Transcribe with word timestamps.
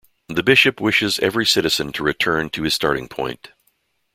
The 0.29 0.41
Bishop 0.41 0.81
wishes 0.81 1.19
every 1.19 1.45
citizen 1.45 1.91
to 1.91 2.01
return 2.03 2.49
to 2.49 2.63
his 2.63 2.73
starting 2.73 3.07
point. 3.07 3.51